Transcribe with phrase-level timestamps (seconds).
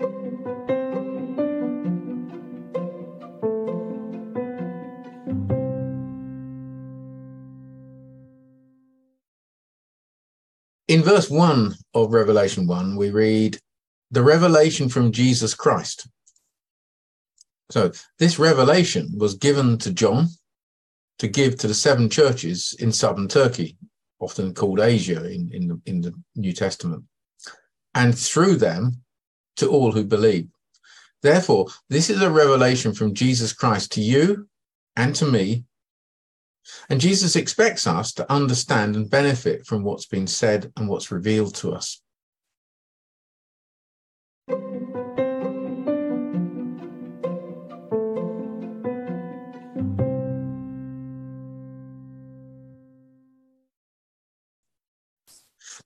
[0.00, 0.06] In
[11.02, 13.58] verse 1 of Revelation 1, we read,
[14.10, 16.08] The revelation from Jesus Christ.
[17.70, 20.28] So, this revelation was given to John
[21.18, 23.76] to give to the seven churches in southern Turkey,
[24.18, 27.04] often called Asia in, in, the, in the New Testament,
[27.94, 29.02] and through them
[29.60, 30.48] to all who believe.
[31.22, 34.48] Therefore, this is a revelation from Jesus Christ to you
[34.96, 35.64] and to me
[36.88, 41.54] and Jesus expects us to understand and benefit from what's been said and what's revealed
[41.56, 42.00] to us.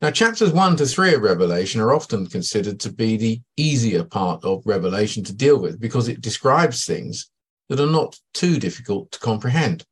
[0.01, 4.45] Now, chapters 1 to 3 of Revelation are often considered to be the easier part
[4.45, 7.31] of Revelation to deal with because it describes things
[7.69, 9.85] that are not too difficult to comprehend.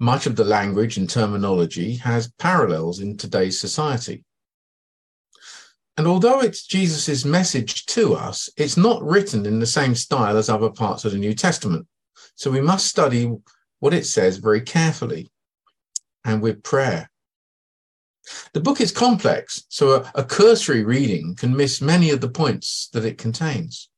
[0.00, 4.24] Much of the language and terminology has parallels in today's society.
[5.96, 10.48] And although it's Jesus' message to us, it's not written in the same style as
[10.48, 11.86] other parts of the New Testament.
[12.34, 13.30] So we must study
[13.80, 15.30] what it says very carefully
[16.24, 17.10] and with prayer.
[18.52, 22.88] The book is complex, so a, a cursory reading can miss many of the points
[22.92, 23.88] that it contains.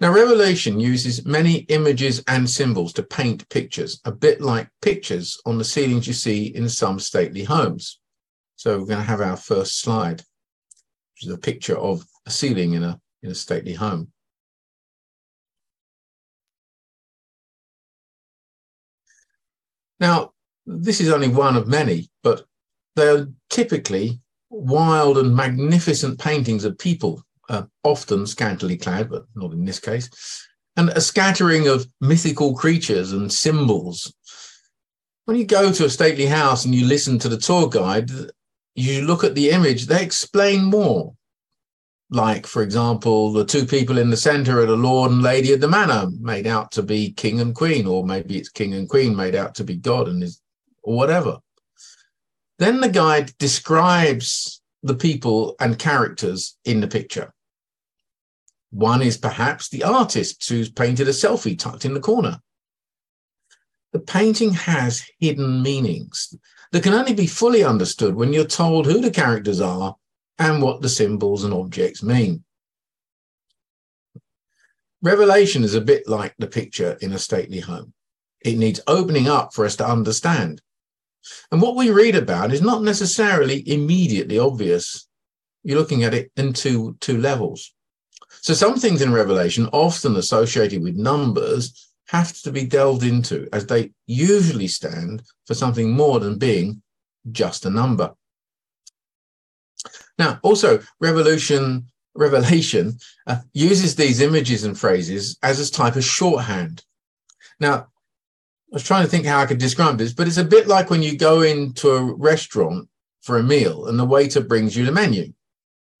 [0.00, 5.58] Now, Revelation uses many images and symbols to paint pictures, a bit like pictures on
[5.58, 8.00] the ceilings you see in some stately homes.
[8.56, 10.20] So we're going to have our first slide,
[11.14, 14.12] which is a picture of a ceiling in a, in a stately home.
[19.98, 20.33] Now,
[20.66, 22.44] this is only one of many, but
[22.96, 24.20] they're typically
[24.50, 30.08] wild and magnificent paintings of people uh, often scantily clad, but not in this case,
[30.76, 34.12] and a scattering of mythical creatures and symbols.
[35.26, 38.10] When you go to a stately house and you listen to the tour guide,
[38.74, 41.14] you look at the image, they explain more.
[42.10, 45.60] Like, for example, the two people in the center are the Lord and Lady of
[45.60, 49.16] the Manor, made out to be king and queen, or maybe it's king and queen
[49.16, 50.40] made out to be God and is,
[50.84, 51.38] or whatever.
[52.58, 57.32] Then the guide describes the people and characters in the picture.
[58.70, 62.40] One is perhaps the artist who's painted a selfie tucked in the corner.
[63.92, 66.34] The painting has hidden meanings
[66.72, 69.94] that can only be fully understood when you're told who the characters are
[70.38, 72.44] and what the symbols and objects mean.
[75.00, 77.92] Revelation is a bit like the picture in a stately home.
[78.40, 80.60] It needs opening up for us to understand.
[81.50, 85.06] And what we read about is not necessarily immediately obvious.
[85.62, 87.74] You're looking at it in two, two levels.
[88.42, 93.66] So some things in Revelation, often associated with numbers, have to be delved into as
[93.66, 96.82] they usually stand for something more than being
[97.32, 98.12] just a number.
[100.18, 106.84] Now, also, revolution, Revelation uh, uses these images and phrases as a type of shorthand.
[107.58, 107.88] Now,
[108.74, 111.02] was trying to think how I could describe this, but it's a bit like when
[111.02, 112.88] you go into a restaurant
[113.22, 115.32] for a meal and the waiter brings you the menu.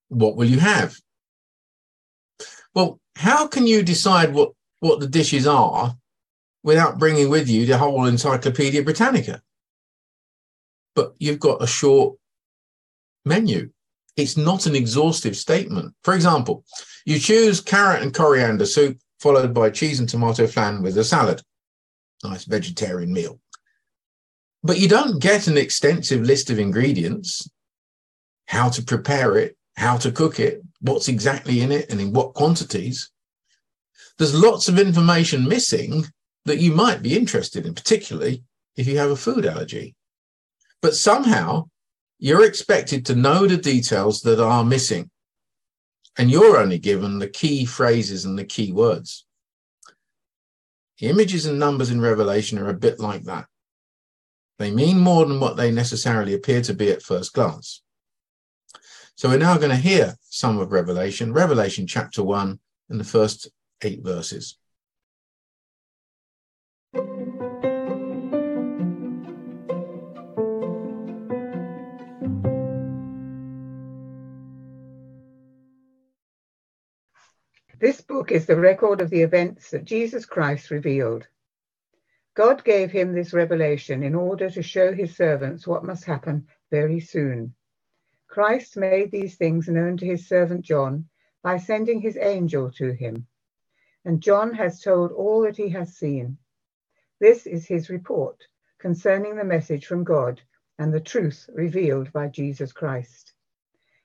[0.08, 0.96] What will you have?
[2.74, 5.96] Well, how can you decide what, what the dishes are
[6.64, 9.40] without bringing with you the whole Encyclopedia Britannica?
[10.96, 12.16] But you've got a short
[13.24, 13.70] menu.
[14.16, 15.94] It's not an exhaustive statement.
[16.02, 16.64] For example,
[17.06, 21.40] you choose carrot and coriander soup, followed by cheese and tomato flan with a salad.
[22.24, 23.38] Nice vegetarian meal.
[24.62, 27.48] But you don't get an extensive list of ingredients,
[28.46, 32.34] how to prepare it, how to cook it, what's exactly in it and in what
[32.34, 33.10] quantities.
[34.16, 36.06] There's lots of information missing
[36.46, 38.42] that you might be interested in, particularly
[38.76, 39.94] if you have a food allergy.
[40.80, 41.68] But somehow
[42.18, 45.10] you're expected to know the details that are missing.
[46.16, 49.26] And you're only given the key phrases and the key words.
[50.98, 53.46] The images and numbers in Revelation are a bit like that.
[54.58, 57.82] They mean more than what they necessarily appear to be at first glance.
[59.16, 62.58] So we're now going to hear some of Revelation, Revelation chapter 1
[62.90, 63.48] and the first
[63.82, 64.56] eight verses.
[77.80, 81.26] This book is the record of the events that Jesus Christ revealed.
[82.34, 87.00] God gave him this revelation in order to show his servants what must happen very
[87.00, 87.54] soon.
[88.28, 91.08] Christ made these things known to his servant John
[91.42, 93.26] by sending his angel to him.
[94.04, 96.38] And John has told all that he has seen.
[97.20, 98.46] This is his report
[98.78, 100.40] concerning the message from God
[100.78, 103.32] and the truth revealed by Jesus Christ.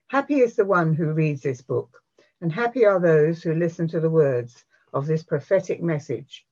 [0.07, 2.01] Happy is the one who reads this book,
[2.41, 4.63] and happy are those who listen to the words
[4.93, 6.45] of this prophetic message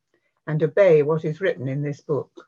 [0.45, 2.47] and obey what is written in this book.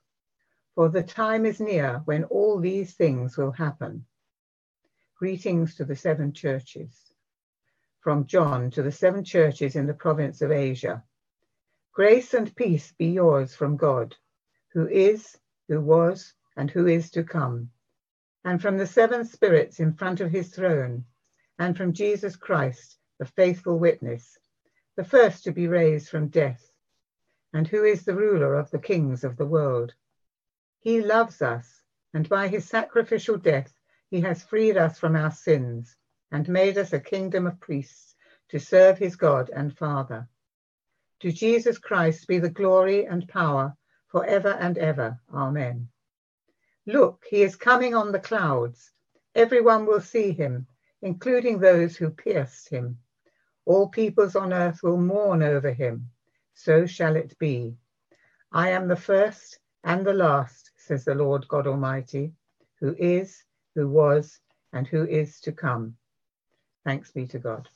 [0.76, 4.06] For the time is near when all these things will happen.
[5.18, 7.14] Greetings to the seven churches.
[8.00, 11.04] From John to the seven churches in the province of Asia.
[11.92, 14.16] Grace and peace be yours from God,
[14.70, 15.38] who is,
[15.68, 17.72] who was, and who is to come,
[18.46, 21.04] and from the seven spirits in front of his throne,
[21.58, 24.40] and from Jesus Christ, the faithful witness,
[24.96, 26.72] the first to be raised from death,
[27.54, 29.94] and who is the ruler of the kings of the world.
[30.80, 31.84] He loves us,
[32.14, 33.74] and by his sacrificial death,
[34.10, 35.96] he has freed us from our sins
[36.32, 38.16] and made us a kingdom of priests
[38.50, 40.28] to serve his God and Father.
[41.20, 43.76] To Jesus Christ be the glory and power
[44.08, 45.20] for ever and ever.
[45.34, 45.90] Amen.
[46.86, 48.92] Look, he is coming on the clouds.
[49.36, 50.68] Everyone will see him,
[51.02, 53.00] including those who pierced him.
[53.70, 56.10] All peoples on earth will mourn over him.
[56.56, 57.78] So shall it be.
[58.52, 62.34] I am the first and the last, says the Lord God Almighty,
[62.80, 63.44] who is,
[63.76, 64.40] who was,
[64.74, 65.98] and who is to come.
[66.84, 67.70] Thanks be to God.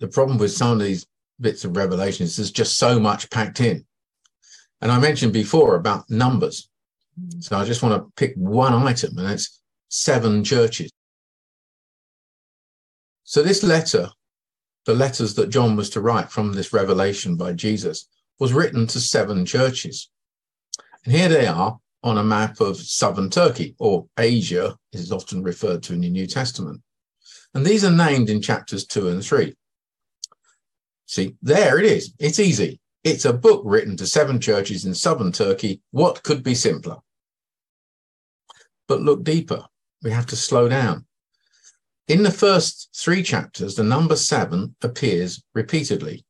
[0.00, 1.06] The problem with some of these
[1.40, 3.84] bits of revelation is there's just so much packed in.
[4.80, 6.68] And I mentioned before about numbers.
[7.20, 7.44] Mm.
[7.44, 10.90] So I just want to pick one item, and it's seven churches.
[13.24, 14.08] So this letter,
[14.86, 18.08] the letters that John was to write from this revelation by Jesus,
[18.38, 20.10] was written to seven churches.
[21.04, 25.82] And here they are on a map of southern Turkey, or Asia is often referred
[25.84, 26.80] to in the New Testament.
[27.52, 29.54] And these are named in chapters two and three.
[31.10, 32.14] See, there it is.
[32.20, 32.78] It's easy.
[33.02, 35.80] It's a book written to seven churches in southern Turkey.
[35.90, 36.98] What could be simpler?
[38.86, 39.64] But look deeper.
[40.04, 41.06] We have to slow down.
[42.06, 46.24] In the first three chapters, the number seven appears repeatedly.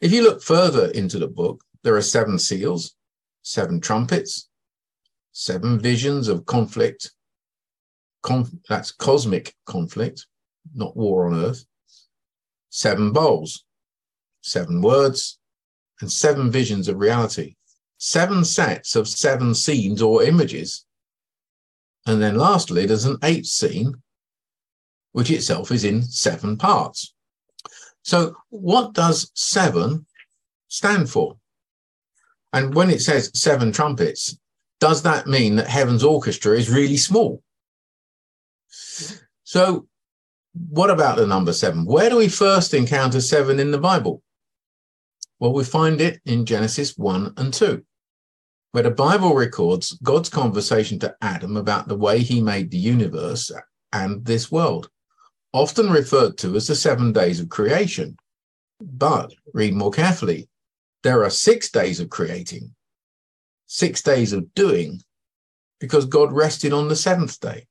[0.00, 2.94] If you look further into the book, there are seven seals,
[3.42, 4.48] seven trumpets,
[5.32, 7.10] seven visions of conflict.
[8.22, 10.26] Conf- that's cosmic conflict,
[10.76, 11.64] not war on earth.
[12.70, 13.63] Seven bowls,
[14.44, 15.38] seven words,
[16.00, 17.56] and seven visions of reality.
[17.96, 20.84] Seven sets of seven scenes or images.
[22.06, 23.94] And then lastly, there's an eighth scene,
[25.12, 27.14] which itself is in seven parts.
[28.02, 30.04] So, what does seven
[30.68, 31.38] stand for?
[32.52, 34.36] And when it says seven trumpets,
[34.78, 37.42] does that mean that heaven's orchestra is really small?
[39.44, 39.86] So,
[40.52, 41.86] what about the number seven?
[41.86, 44.22] Where do we first encounter seven in the Bible?
[45.40, 47.84] Well, we find it in Genesis 1 and 2,
[48.72, 53.50] where the Bible records God's conversation to Adam about the way he made the universe
[53.92, 54.88] and this world,
[55.52, 58.16] often referred to as the seven days of creation.
[58.80, 60.48] But read more carefully.
[61.02, 62.74] There are six days of creating,
[63.66, 65.02] six days of doing,
[65.78, 67.66] because God rested on the seventh day.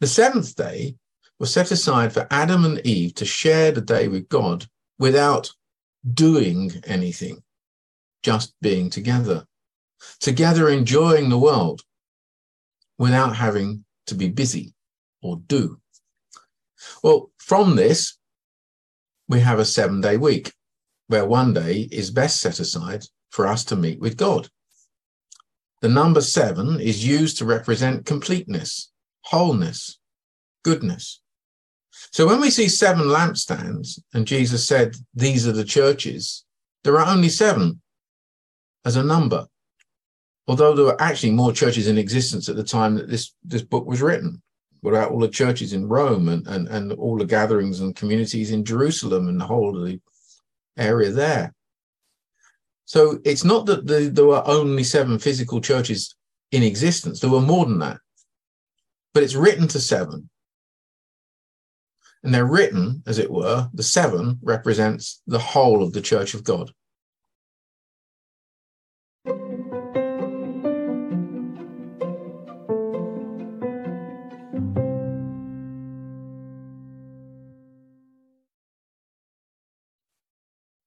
[0.00, 0.96] The seventh day
[1.38, 4.66] was set aside for Adam and Eve to share the day with God
[4.98, 5.52] without
[6.12, 7.42] doing anything,
[8.22, 9.46] just being together,
[10.20, 11.82] together enjoying the world
[12.98, 14.74] without having to be busy
[15.22, 15.80] or do.
[17.02, 18.18] Well, from this,
[19.28, 20.52] we have a seven day week
[21.06, 24.48] where one day is best set aside for us to meet with God.
[25.80, 28.90] The number seven is used to represent completeness,
[29.22, 29.98] wholeness,
[30.62, 31.20] goodness.
[32.12, 36.44] So when we see seven lampstands and Jesus said, these are the churches,
[36.82, 37.80] there are only seven
[38.84, 39.46] as a number.
[40.46, 43.86] Although there were actually more churches in existence at the time that this, this book
[43.86, 44.42] was written.
[44.82, 48.50] What about all the churches in Rome and, and, and all the gatherings and communities
[48.50, 49.98] in Jerusalem and the whole of the
[50.76, 51.54] area there?
[52.84, 56.14] So it's not that the, there were only seven physical churches
[56.52, 57.20] in existence.
[57.20, 57.96] There were more than that.
[59.14, 60.28] But it's written to seven
[62.24, 66.42] and they're written, as it were, the seven represents the whole of the Church of
[66.42, 66.72] God.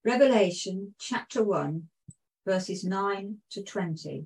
[0.04, 1.84] Revelation chapter 1,
[2.46, 4.26] verses 9 to 20.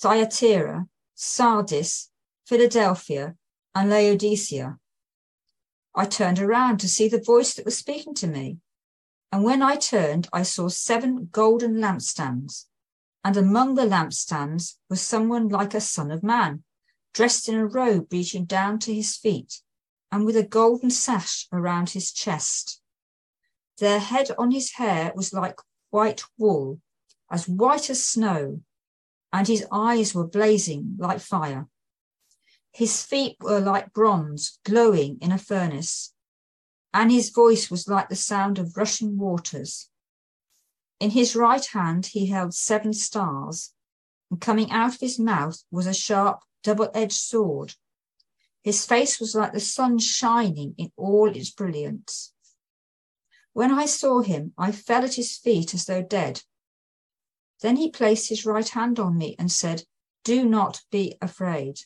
[0.00, 2.10] Thyatira, Sardis,
[2.44, 3.36] Philadelphia,
[3.74, 4.78] and Laodicea.
[5.94, 8.58] I turned around to see the voice that was speaking to me.
[9.30, 12.66] And when I turned, I saw seven golden lampstands.
[13.24, 16.64] And among the lampstands was someone like a son of man,
[17.14, 19.62] dressed in a robe reaching down to his feet,
[20.10, 22.80] and with a golden sash around his chest.
[23.78, 25.60] Their head on his hair was like
[25.90, 26.80] white wool,
[27.30, 28.60] as white as snow,
[29.34, 31.66] and his eyes were blazing like fire.
[32.72, 36.14] His feet were like bronze glowing in a furnace,
[36.92, 39.90] and his voice was like the sound of rushing waters.
[41.00, 43.74] In his right hand he held seven stars,
[44.30, 47.74] and coming out of his mouth was a sharp, double edged sword.
[48.62, 52.32] His face was like the sun shining in all its brilliance.
[53.52, 56.42] When I saw him, I fell at his feet as though dead.
[57.60, 59.84] Then he placed his right hand on me and said,
[60.22, 61.80] Do not be afraid.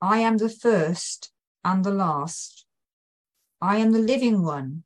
[0.00, 1.32] I am the first
[1.64, 2.66] and the last.
[3.60, 4.84] I am the living one.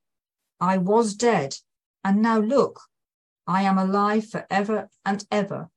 [0.61, 1.57] I was dead,
[2.05, 2.81] and now look,
[3.47, 5.71] I am alive for ever and ever,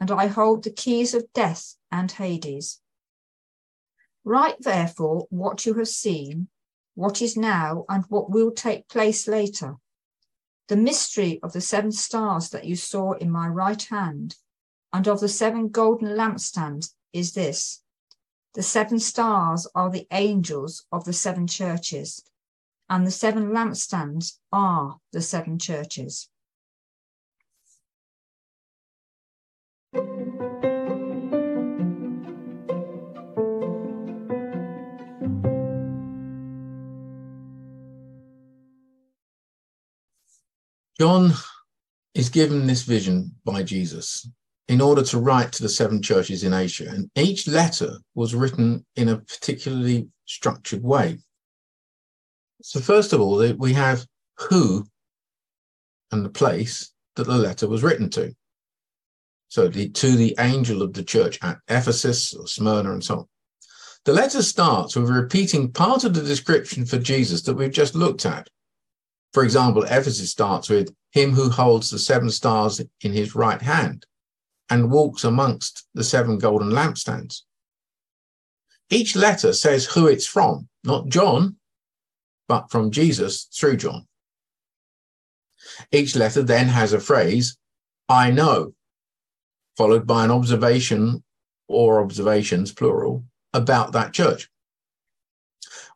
[0.00, 2.80] and I hold the keys of death and Hades.
[4.24, 6.48] Write therefore what you have seen,
[6.94, 9.76] what is now, and what will take place later.
[10.70, 14.36] The mystery of the seven stars that you saw in my right hand
[14.92, 17.82] and of the seven golden lampstands is this.
[18.54, 22.22] The seven stars are the angels of the seven churches,
[22.88, 26.29] and the seven lampstands are the seven churches.
[41.00, 41.32] John
[42.14, 44.28] is given this vision by Jesus
[44.68, 46.90] in order to write to the seven churches in Asia.
[46.90, 51.16] And each letter was written in a particularly structured way.
[52.60, 54.04] So, first of all, we have
[54.40, 54.84] who
[56.12, 58.34] and the place that the letter was written to.
[59.48, 63.26] So, the, to the angel of the church at Ephesus or Smyrna and so on.
[64.04, 68.26] The letter starts with repeating part of the description for Jesus that we've just looked
[68.26, 68.50] at
[69.32, 74.06] for example, Ephesus starts with him who holds the seven stars in his right hand
[74.68, 77.42] and walks amongst the seven golden lampstands.
[78.88, 81.56] Each letter says who it's from, not John,
[82.48, 84.06] but from Jesus through John.
[85.92, 87.56] Each letter then has a phrase,
[88.08, 88.74] I know,
[89.76, 91.22] followed by an observation
[91.68, 94.48] or observations, plural, about that church.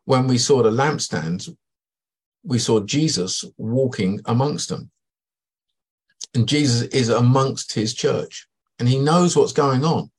[0.05, 1.53] When we saw the lampstands,
[2.45, 4.91] we saw Jesus walking amongst them.
[6.33, 8.47] And Jesus is amongst his church
[8.77, 10.11] and he knows what's going on.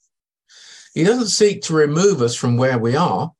[0.95, 3.33] He doesn't seek to remove us from where we are,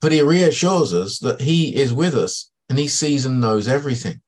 [0.00, 4.22] but he reassures us that he is with us and he sees and knows everything.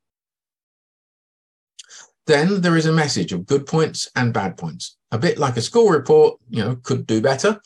[2.27, 5.63] Then there is a message of good points and bad points, a bit like a
[5.63, 7.61] school report, you know, could do better,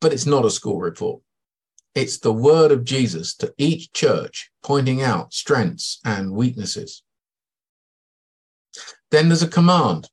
[0.00, 1.20] but it's not a school report.
[1.98, 7.02] It's the word of Jesus to each church, pointing out strengths and weaknesses.
[9.10, 10.08] Then there's a command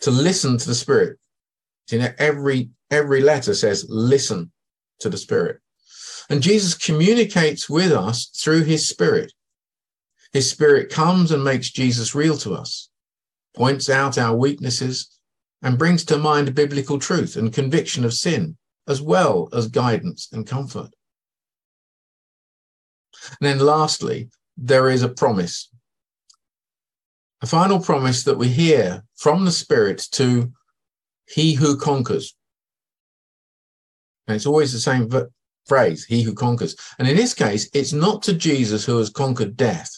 [0.00, 1.18] to listen to the Spirit.
[1.90, 4.52] You know, every every letter says, listen
[5.00, 5.60] to the Spirit.
[6.28, 9.32] And Jesus communicates with us through his Spirit.
[10.34, 12.90] His Spirit comes and makes Jesus real to us,
[13.56, 15.18] points out our weaknesses,
[15.62, 20.46] and brings to mind biblical truth and conviction of sin, as well as guidance and
[20.46, 20.90] comfort.
[23.40, 25.68] And then lastly, there is a promise.
[27.40, 30.52] A final promise that we hear from the Spirit to
[31.28, 32.36] he who conquers.
[34.26, 35.10] And it's always the same
[35.66, 36.76] phrase, he who conquers.
[36.98, 39.90] And in this case, it's not to Jesus who has conquered death,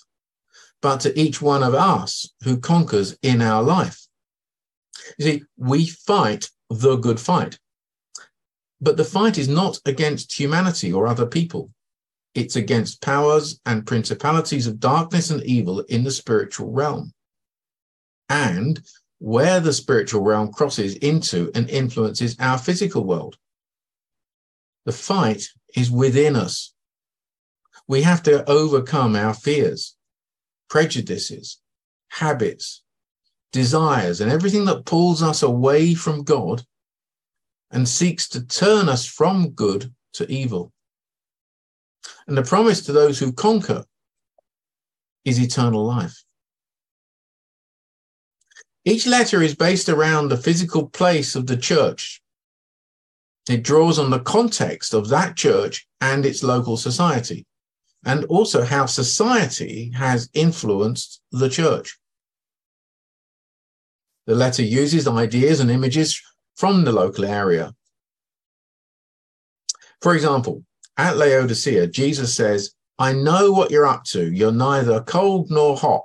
[0.80, 4.06] but to each one of us who conquers in our life.
[5.18, 7.58] You see, we fight the good fight.
[8.80, 11.70] But the fight is not against humanity or other people.
[12.34, 17.12] It's against powers and principalities of darkness and evil in the spiritual realm.
[18.28, 18.82] And
[19.18, 23.38] where the spiritual realm crosses into and influences our physical world.
[24.84, 26.74] The fight is within us.
[27.88, 29.96] We have to overcome our fears,
[30.68, 31.58] prejudices,
[32.08, 32.82] habits,
[33.50, 36.66] desires, and everything that pulls us away from God
[37.70, 40.73] and seeks to turn us from good to evil.
[42.26, 43.84] And the promise to those who conquer
[45.24, 46.24] is eternal life.
[48.84, 52.20] Each letter is based around the physical place of the church.
[53.48, 57.46] It draws on the context of that church and its local society,
[58.04, 61.98] and also how society has influenced the church.
[64.26, 66.20] The letter uses ideas and images
[66.54, 67.74] from the local area.
[70.00, 70.64] For example,
[70.96, 74.32] at Laodicea, Jesus says, I know what you're up to.
[74.32, 76.02] You're neither cold nor hot.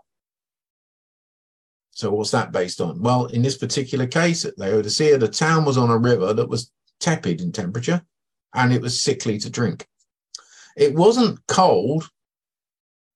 [1.91, 3.01] So what's that based on?
[3.01, 6.71] Well, in this particular case at Laodicea, the town was on a river that was
[6.99, 8.01] tepid in temperature
[8.55, 9.85] and it was sickly to drink.
[10.77, 12.09] It wasn't cold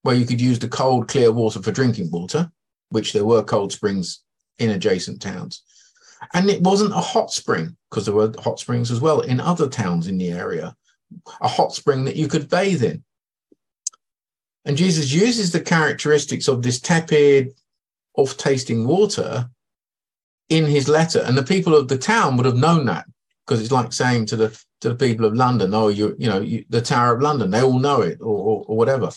[0.04, 2.52] where you could use the cold, clear water for drinking water,
[2.90, 4.22] which there were cold springs
[4.60, 5.64] in adjacent towns.
[6.34, 9.68] And it wasn't a hot spring because there were hot springs as well in other
[9.68, 10.76] towns in the area,
[11.42, 13.04] a hot spring that you could bathe in.
[14.66, 17.54] And Jesus uses the characteristics of this tepid,
[18.16, 19.50] off tasting water
[20.50, 21.20] in his letter.
[21.26, 23.06] And the people of the town would have known that
[23.46, 26.42] because it's like saying to the to the people of London, oh, you you know,
[26.42, 29.10] you, the Tower of London, they all know it or, or, or whatever.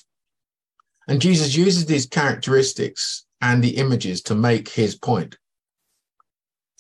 [1.08, 5.36] And Jesus uses these characteristics and the images to make his point.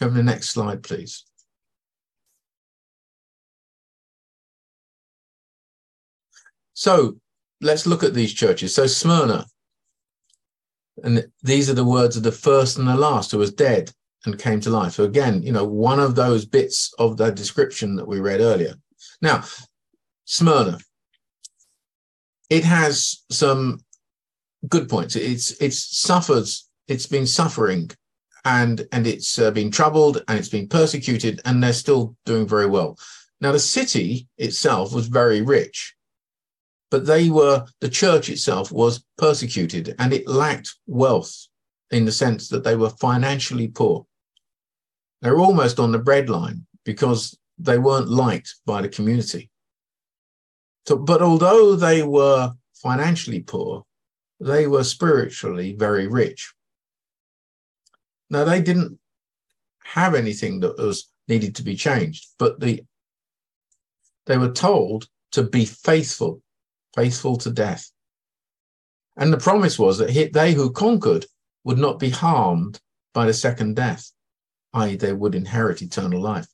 [0.00, 1.24] Go to the next slide, please.
[6.76, 7.16] So
[7.62, 8.74] let's look at these churches.
[8.74, 9.46] So Smyrna,
[11.02, 13.90] and these are the words of the first and the last who was dead
[14.26, 14.92] and came to life.
[14.92, 18.74] So again, you know, one of those bits of the description that we read earlier.
[19.22, 19.44] Now,
[20.26, 20.78] Smyrna,
[22.50, 23.80] it has some
[24.68, 25.16] good points.
[25.16, 26.68] It's it's suffers.
[26.88, 27.90] It's been suffering,
[28.44, 32.66] and and it's uh, been troubled and it's been persecuted, and they're still doing very
[32.66, 32.98] well.
[33.40, 35.95] Now, the city itself was very rich
[36.90, 41.46] but they were the church itself was persecuted and it lacked wealth
[41.90, 44.06] in the sense that they were financially poor.
[45.22, 49.50] They were almost on the breadline because they weren't liked by the community.
[50.86, 53.84] So, but although they were financially poor,
[54.40, 56.52] they were spiritually very rich.
[58.30, 58.98] Now they didn't
[59.84, 62.84] have anything that was needed to be changed, but the
[64.26, 66.42] they were told to be faithful
[66.96, 67.90] faithful to death.
[69.16, 71.26] And the promise was that they who conquered
[71.64, 72.80] would not be harmed
[73.14, 74.10] by the second death,
[74.74, 76.48] i.e., they would inherit eternal life.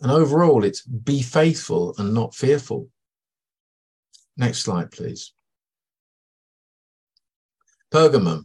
[0.00, 2.88] And overall, it's be faithful and not fearful.
[4.36, 5.32] Next slide, please.
[7.92, 8.44] Pergamum.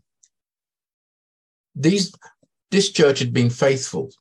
[1.75, 2.13] These,
[2.71, 4.11] this church had been faithful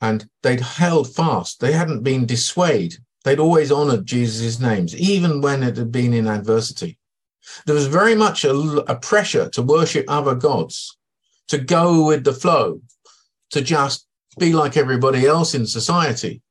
[0.00, 1.60] and they'd held fast.
[1.60, 6.26] They hadn't been dissuaded They'd always honored Jesus' names, even when it had been in
[6.26, 6.98] adversity.
[7.66, 10.96] There was very much a, a pressure to worship other gods,
[11.48, 12.80] to go with the flow,
[13.50, 14.06] to just
[14.38, 16.42] be like everybody else in society.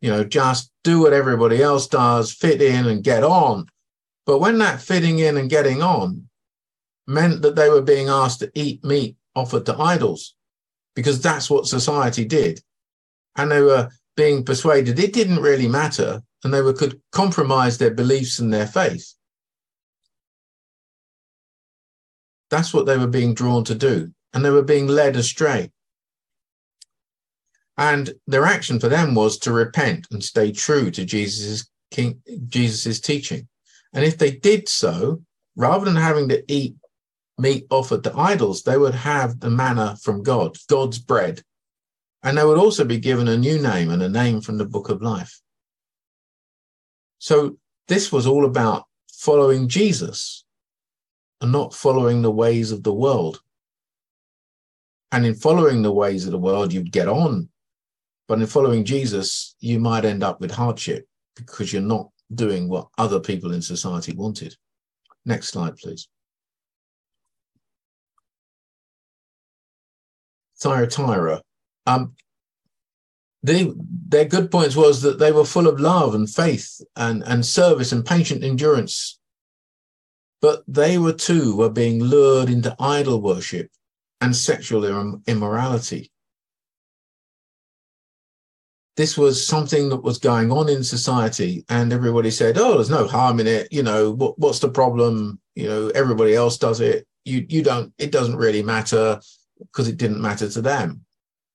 [0.00, 3.66] You know, just do what everybody else does, fit in and get on.
[4.24, 6.28] But when that fitting in and getting on
[7.06, 10.34] meant that they were being asked to eat meat offered to idols,
[10.94, 12.60] because that's what society did.
[13.36, 17.92] And they were being persuaded it didn't really matter and they were, could compromise their
[17.92, 19.14] beliefs and their faith.
[22.50, 25.70] That's what they were being drawn to do, and they were being led astray.
[27.76, 33.00] And their action for them was to repent and stay true to Jesus's king, Jesus's
[33.00, 33.48] teaching.
[33.92, 35.22] And if they did so,
[35.56, 36.74] rather than having to eat
[37.38, 41.42] meat offered to idols, they would have the manna from God, God's bread,
[42.22, 44.90] and they would also be given a new name and a name from the book
[44.90, 45.40] of life.
[47.18, 50.44] So this was all about following Jesus
[51.40, 53.40] and not following the ways of the world.
[55.12, 57.48] And in following the ways of the world, you'd get on.
[58.28, 62.88] But in following Jesus, you might end up with hardship because you're not doing what
[62.96, 64.54] other people in society wanted.
[65.24, 66.08] Next slide, please.
[70.60, 71.42] Thyatira
[71.86, 72.14] um,
[73.42, 73.72] they,
[74.08, 77.92] their good points was that they were full of love and faith and, and service
[77.92, 79.18] and patient endurance.
[80.42, 83.70] But they were too were being lured into idol worship
[84.20, 84.84] and sexual
[85.26, 86.10] immorality.
[88.96, 93.06] This was something that was going on in society, and everybody said, "Oh, there's no
[93.06, 93.72] harm in it.
[93.72, 95.40] You know, what, what's the problem?
[95.54, 97.06] You know, everybody else does it.
[97.24, 97.94] You you don't.
[97.98, 99.20] It doesn't really matter
[99.58, 101.04] because it didn't matter to them."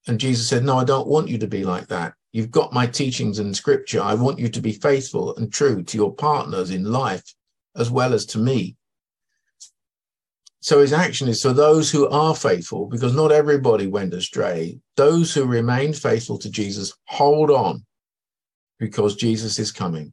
[0.07, 2.13] And Jesus said, No, I don't want you to be like that.
[2.31, 4.01] You've got my teachings in scripture.
[4.01, 7.23] I want you to be faithful and true to your partners in life
[7.75, 8.75] as well as to me.
[10.59, 14.79] So his action is for those who are faithful, because not everybody went astray.
[14.97, 17.85] Those who remained faithful to Jesus, hold on
[18.79, 20.11] because Jesus is coming.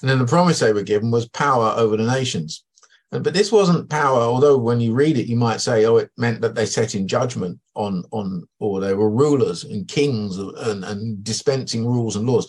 [0.00, 2.64] And then the promise they were given was power over the nations.
[3.12, 6.40] But this wasn't power, although when you read it, you might say, oh, it meant
[6.42, 11.24] that they set in judgment on, on or they were rulers and kings and, and
[11.24, 12.48] dispensing rules and laws.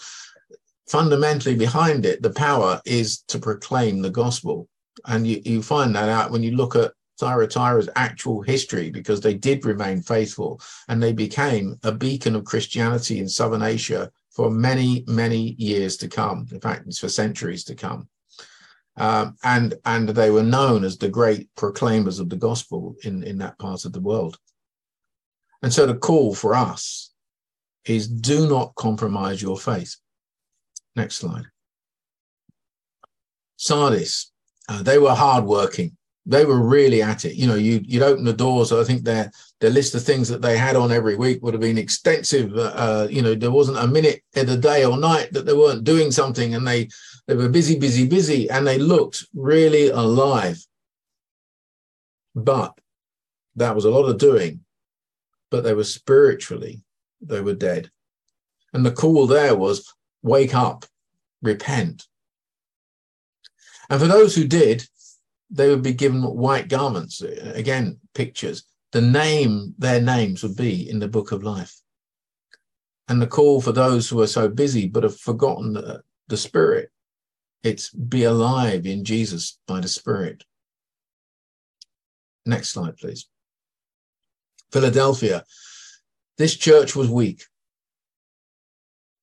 [0.88, 4.67] Fundamentally behind it, the power is to proclaim the gospel.
[5.06, 9.34] And you, you find that out when you look at Thyatira's actual history, because they
[9.34, 15.04] did remain faithful and they became a beacon of Christianity in Southern Asia for many,
[15.08, 16.47] many years to come.
[16.52, 18.08] In fact, it's for centuries to come.
[18.98, 23.38] Um, and and they were known as the great proclaimers of the gospel in, in
[23.38, 24.38] that part of the world.
[25.62, 27.12] And so the call for us
[27.86, 29.96] is do not compromise your faith.
[30.96, 31.46] Next slide.
[33.58, 34.32] Sardis,
[34.68, 35.96] uh, they were hardworking.
[36.26, 37.36] They were really at it.
[37.36, 38.72] You know, you, you'd open the doors.
[38.72, 41.62] I think their their list of things that they had on every week would have
[41.62, 42.56] been extensive.
[42.56, 45.54] Uh, uh you know, there wasn't a minute in the day or night that they
[45.54, 46.90] weren't doing something, and they
[47.28, 50.66] they were busy, busy, busy, and they looked really alive.
[52.36, 52.78] But
[53.56, 54.62] that was a lot of doing,
[55.50, 56.82] but they were spiritually,
[57.22, 57.92] they were dead.
[58.74, 60.86] And the call there was wake up,
[61.42, 62.08] repent.
[63.90, 64.88] And for those who did,
[65.50, 67.22] they would be given white garments.
[67.22, 68.64] Again, pictures.
[68.94, 71.78] The name, their names would be in the book of life.
[73.10, 76.90] And the call for those who are so busy but have forgotten the, the spirit
[77.63, 80.43] it's be alive in Jesus by the Spirit.
[82.45, 83.28] Next slide, please.
[84.71, 85.43] Philadelphia.
[86.38, 87.43] This church was weak,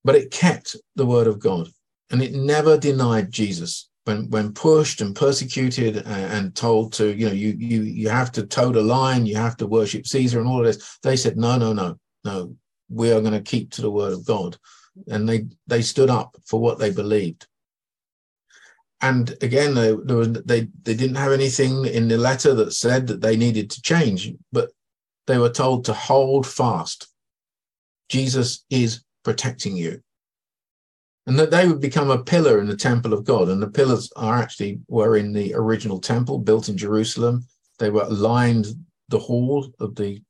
[0.05, 1.67] but it kept the word of God
[2.11, 3.89] and it never denied Jesus.
[4.05, 8.31] When, when pushed and persecuted and, and told to, you know, you, you, you have
[8.33, 11.37] to toe the line, you have to worship Caesar and all of this, they said,
[11.37, 12.55] no, no, no, no,
[12.89, 14.57] we are going to keep to the word of God.
[15.07, 17.45] And they, they stood up for what they believed
[19.01, 23.37] and again, they, they they didn't have anything in the letter that said that they
[23.37, 24.71] needed to change, but
[25.25, 27.07] they were told to hold fast.
[28.09, 30.01] Jesus is protecting you,
[31.27, 33.47] and that they would become a pillar in the temple of God.
[33.47, 37.45] And the pillars are actually were in the original temple built in Jerusalem.
[37.77, 38.67] They were lined
[39.07, 40.21] the hall of the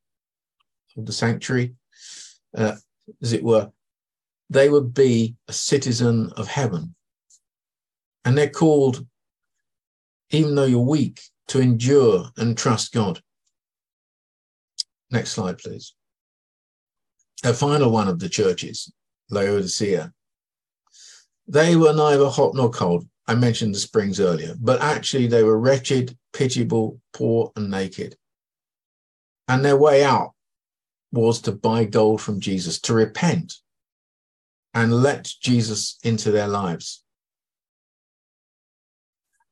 [0.96, 1.74] of the sanctuary,
[2.56, 2.76] uh,
[3.22, 3.72] as it were.
[4.52, 6.94] They would be a citizen of heaven
[8.26, 9.06] and they're called,
[10.32, 13.22] even though you're weak, to endure and trust God.
[15.12, 15.94] Next slide, please.
[17.44, 18.92] A final one of the churches,
[19.30, 20.12] Laodicea.
[21.48, 23.08] They were neither hot nor cold.
[23.28, 28.16] I mentioned the springs earlier, but actually they were wretched, pitiable, poor, and naked.
[29.48, 30.34] And their way out
[31.12, 33.56] was to buy gold from Jesus, to repent
[34.74, 37.04] and let Jesus into their lives.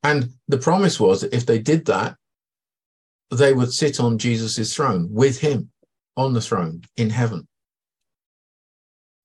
[0.08, 2.16] And the promise was that if they did that,
[3.30, 5.70] they would sit on Jesus' throne with him
[6.16, 7.46] on the throne in heaven.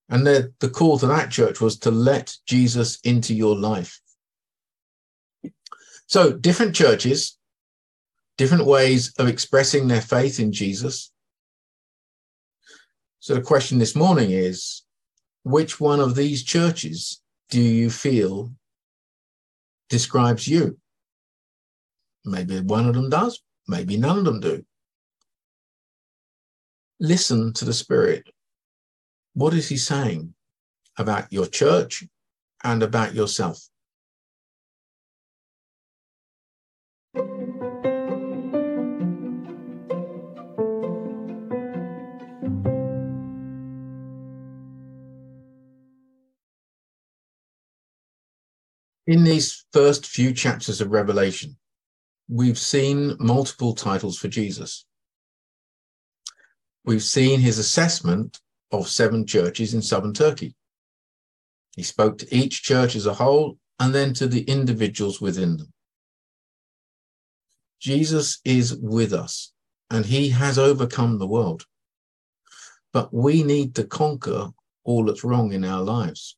[0.09, 4.01] And the, the call to that church was to let Jesus into your life.
[6.09, 7.39] So, different churches,
[8.37, 11.13] different ways of expressing their faith in Jesus.
[13.21, 14.83] So, the question this morning is
[15.45, 18.51] which one of these churches do you feel
[19.89, 20.79] describes you.
[22.25, 24.65] Maybe one of them does, maybe none of them do.
[27.01, 28.29] Listen to the Spirit.
[29.35, 30.35] What is He saying
[30.99, 32.05] about your church
[32.63, 33.69] and about yourself?
[49.07, 51.57] In these first few chapters of Revelation,
[52.29, 54.85] we've seen multiple titles for Jesus.
[56.85, 60.55] We've seen his assessment of seven churches in southern Turkey.
[61.77, 65.73] He spoke to each church as a whole and then to the individuals within them.
[67.81, 69.53] Jesus is with us
[69.91, 71.67] and he has overcome the world.
[72.93, 74.49] But we need to conquer
[74.85, 76.37] all that's wrong in our lives.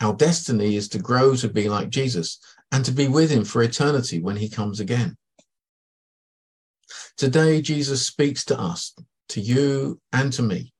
[0.00, 2.38] Our destiny is to grow to be like Jesus
[2.70, 5.16] and to be with him for eternity when he comes again.
[7.16, 8.94] Today, Jesus speaks to us,
[9.30, 10.72] to you and to me.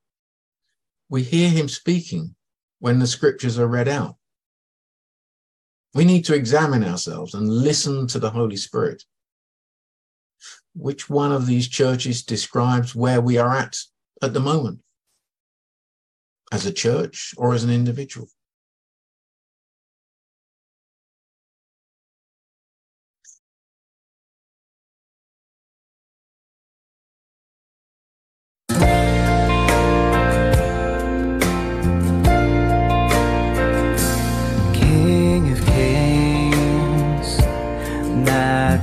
[1.09, 2.35] We hear him speaking
[2.79, 4.15] when the scriptures are read out.
[5.93, 9.03] We need to examine ourselves and listen to the Holy Spirit.
[10.75, 13.75] Which one of these churches describes where we are at
[14.21, 14.79] at the moment?
[16.51, 18.27] As a church or as an individual?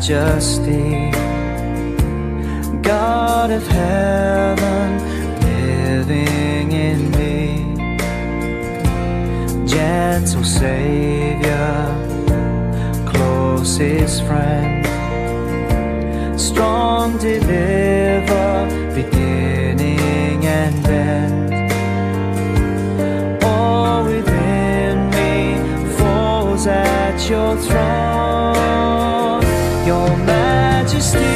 [0.08, 1.10] Majesty,
[2.80, 4.98] God of heaven,
[5.40, 7.74] living in me,
[9.66, 11.86] gentle Savior,
[13.04, 14.86] closest friend,
[16.40, 21.72] strong deliver, beginning and end.
[23.42, 25.56] All within me
[25.96, 28.05] falls at your throne
[30.26, 31.35] majesty.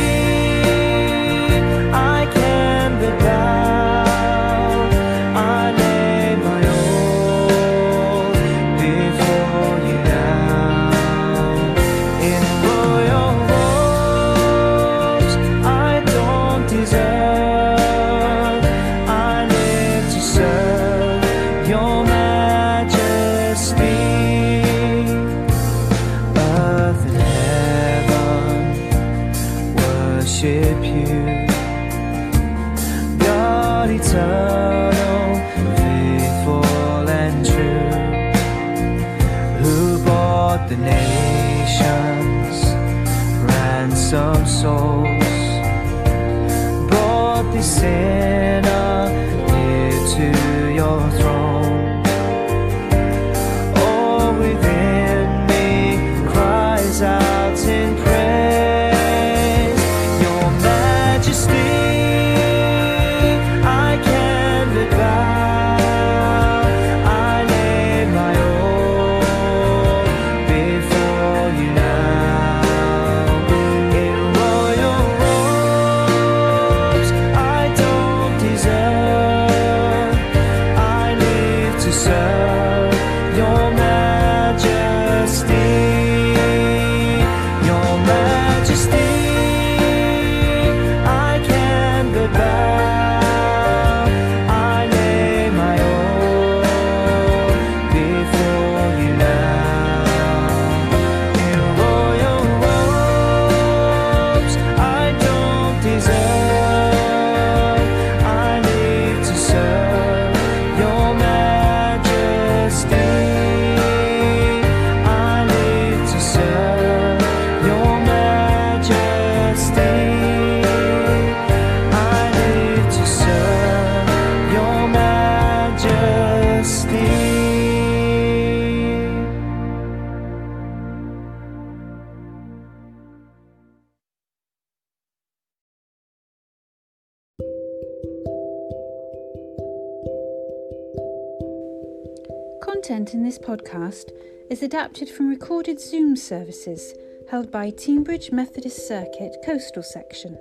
[143.30, 144.10] this podcast
[144.50, 146.94] is adapted from recorded Zoom services
[147.28, 150.36] held by Teignbridge Methodist Circuit Coastal Section.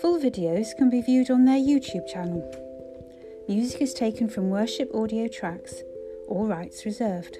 [0.00, 2.42] Full videos can be viewed on their YouTube channel.
[3.48, 5.84] Music is taken from worship audio tracks,
[6.26, 7.38] all rights reserved.